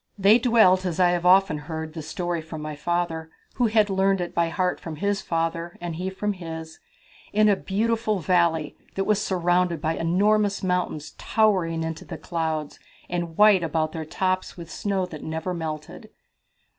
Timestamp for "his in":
6.33-7.47